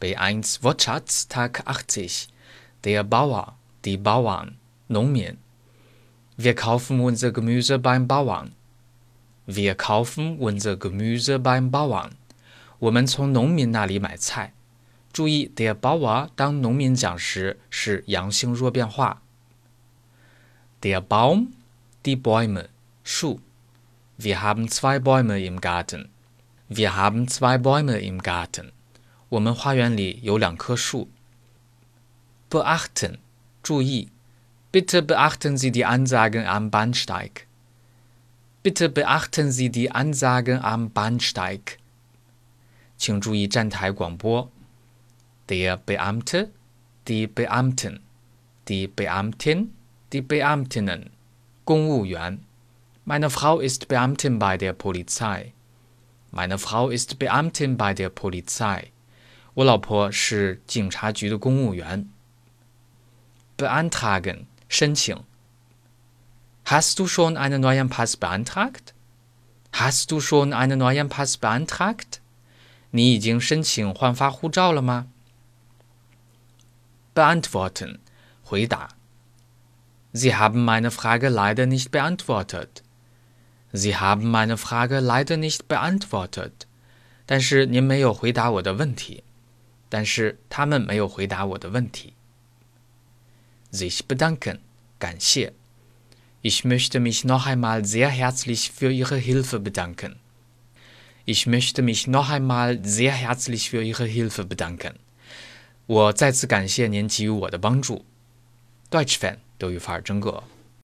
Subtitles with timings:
[0.00, 2.28] B1 Wortschatz Tag 80
[2.84, 5.38] Der Bauer, die Bauern, Nongmin.
[6.36, 8.52] Wir kaufen unser Gemüse beim Bauern.
[9.46, 12.10] Wir kaufen unser Gemüse beim Bauern.
[12.78, 14.52] 我们从农民那里买菜。
[15.14, 19.22] 注意，der Bauer 当农民讲时是阳性弱变化。
[20.82, 21.52] Der Baum,
[22.04, 22.66] die Bäume,
[23.02, 23.40] 树。
[24.18, 26.10] Wir haben zwei Bäume im Garten.
[26.68, 28.72] Wir haben zwei Bäume im Garten.
[29.29, 31.09] 我们花园里有两棵树。
[32.49, 33.17] Beachten，
[33.63, 34.09] 注意。
[34.71, 37.45] Bitte beachten Sie die Ansagen am Bahnsteig.
[38.63, 41.77] Bitte beachten Sie die Ansagen am Bahnsteig.
[42.97, 44.49] 请注意站台广播。
[45.47, 46.51] Der Beamte,
[47.05, 47.99] die Beamten,
[48.67, 49.71] die Beamtin,
[50.11, 51.11] die Beamtinnen.
[51.65, 52.39] 公务员。
[53.03, 55.53] Meine Frau ist Beamtin bei der Polizei.
[56.31, 58.91] Meine Frau ist Beamtin bei der Polizei.
[59.55, 62.07] 我老婆是警察局的公务员。
[63.57, 65.23] Beantragen 申请。
[66.65, 68.93] Hast du schon einen neuen Pass beantragt?
[69.73, 72.19] Hast du schon einen neuen Pass beantragt?
[72.91, 75.07] 你已经申请换发护照了吗？
[77.13, 77.99] Beantworten
[78.43, 78.89] 回答。
[80.13, 82.83] Sie haben meine Frage leider nicht beantwortet.
[83.73, 86.51] Sie haben meine Frage leider nicht beantwortet.
[87.25, 89.23] 但是您没有回答我的问题。
[89.96, 92.12] 但是他们没有回答我的问题。
[93.72, 94.58] sich bedanken，
[94.98, 95.54] 感谢。
[96.42, 100.16] Ich möchte mich noch einmal sehr herzlich für Ihre Hilfe bedanken.
[101.24, 104.96] Ich möchte mich noch einmal sehr herzlich für Ihre Hilfe bedanken.
[105.86, 108.04] 我再次感谢您给予我的帮助。
[108.90, 110.42] Deutsch Fan 德语范儿真格。